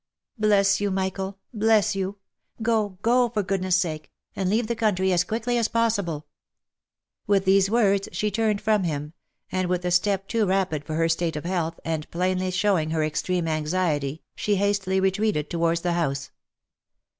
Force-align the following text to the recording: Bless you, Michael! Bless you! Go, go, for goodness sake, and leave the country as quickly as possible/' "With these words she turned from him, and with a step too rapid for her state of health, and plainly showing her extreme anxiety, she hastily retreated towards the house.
Bless 0.39 0.81
you, 0.81 0.89
Michael! 0.89 1.37
Bless 1.53 1.95
you! 1.95 2.17
Go, 2.59 2.97
go, 3.03 3.29
for 3.29 3.43
goodness 3.43 3.75
sake, 3.75 4.09
and 4.35 4.49
leave 4.49 4.65
the 4.65 4.75
country 4.75 5.13
as 5.13 5.23
quickly 5.23 5.59
as 5.59 5.67
possible/' 5.67 6.23
"With 7.27 7.45
these 7.45 7.69
words 7.69 8.09
she 8.11 8.31
turned 8.31 8.61
from 8.61 8.83
him, 8.83 9.13
and 9.51 9.67
with 9.69 9.85
a 9.85 9.91
step 9.91 10.27
too 10.27 10.47
rapid 10.47 10.85
for 10.85 10.95
her 10.95 11.07
state 11.07 11.35
of 11.35 11.45
health, 11.45 11.79
and 11.85 12.09
plainly 12.09 12.49
showing 12.49 12.89
her 12.89 13.03
extreme 13.03 13.47
anxiety, 13.47 14.23
she 14.35 14.55
hastily 14.55 14.99
retreated 14.99 15.51
towards 15.51 15.81
the 15.81 15.93
house. 15.93 16.31